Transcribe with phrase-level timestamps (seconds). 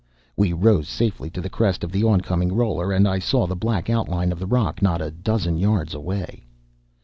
[0.35, 3.87] We rose safely to the crest of the oncoming roller, and I saw the black
[3.87, 6.47] outline of the rock not a dozen yards away.